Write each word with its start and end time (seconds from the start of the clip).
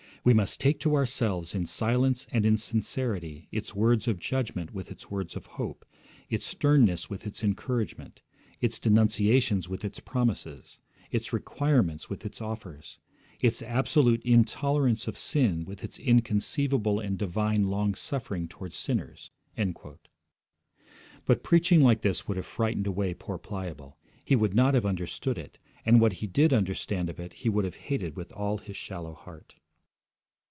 We 0.23 0.35
must 0.35 0.61
take 0.61 0.79
to 0.81 0.93
ourselves 0.93 1.55
in 1.55 1.65
silence 1.65 2.27
and 2.31 2.45
in 2.45 2.55
sincerity 2.55 3.47
its 3.51 3.73
words 3.73 4.07
of 4.07 4.19
judgment 4.19 4.71
with 4.71 4.91
its 4.91 5.09
words 5.09 5.35
of 5.35 5.47
hope, 5.47 5.83
its 6.29 6.45
sternness 6.45 7.09
with 7.09 7.25
its 7.25 7.43
encouragement, 7.43 8.21
its 8.59 8.77
denunciations 8.77 9.67
with 9.67 9.83
its 9.83 9.99
promises, 9.99 10.79
its 11.09 11.33
requirements, 11.33 12.07
with 12.07 12.23
its 12.23 12.39
offers, 12.39 12.99
its 13.39 13.63
absolute 13.63 14.21
intolerance 14.23 15.07
of 15.07 15.17
sin 15.17 15.65
with 15.65 15.83
its 15.83 15.97
inconceivable 15.97 16.99
and 16.99 17.17
divine 17.17 17.63
long 17.71 17.95
suffering 17.95 18.47
towards 18.47 18.77
sinners.' 18.77 19.31
But 21.25 21.41
preaching 21.41 21.81
like 21.81 22.01
this 22.01 22.27
would 22.27 22.37
have 22.37 22.45
frightened 22.45 22.85
away 22.85 23.15
poor 23.15 23.39
Pliable. 23.39 23.97
He 24.23 24.35
would 24.35 24.53
not 24.53 24.75
have 24.75 24.85
understood 24.85 25.39
it, 25.39 25.57
and 25.83 25.99
what 25.99 26.13
he 26.21 26.27
did 26.27 26.53
understand 26.53 27.09
of 27.09 27.19
it 27.19 27.33
he 27.41 27.49
would 27.49 27.65
have 27.65 27.75
hated 27.89 28.15
with 28.15 28.31
all 28.33 28.59
his 28.59 28.77
shallow 28.77 29.15
heart. 29.15 29.55